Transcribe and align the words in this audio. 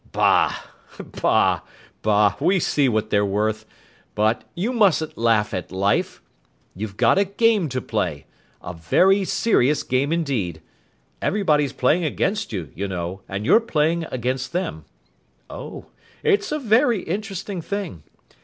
Bah, 0.11 0.51
bah, 0.97 1.59
bah! 2.01 2.35
We 2.39 2.59
see 2.59 2.89
what 2.89 3.11
they're 3.11 3.23
worth. 3.23 3.67
But, 4.15 4.43
you 4.55 4.73
mustn't 4.73 5.15
laugh 5.15 5.53
at 5.53 5.71
life; 5.71 6.23
you've 6.75 6.97
got 6.97 7.19
a 7.19 7.23
game 7.25 7.69
to 7.69 7.81
play; 7.81 8.25
a 8.63 8.73
very 8.73 9.23
serious 9.25 9.83
game 9.83 10.11
indeed! 10.11 10.59
Everybody's 11.21 11.71
playing 11.71 12.03
against 12.03 12.51
you, 12.51 12.71
you 12.73 12.87
know, 12.87 13.21
and 13.29 13.45
you're 13.45 13.59
playing 13.59 14.05
against 14.09 14.53
them. 14.53 14.85
Oh! 15.51 15.85
it's 16.23 16.51
a 16.51 16.57
very 16.57 17.03
interesting 17.03 17.61
thing. 17.61 18.01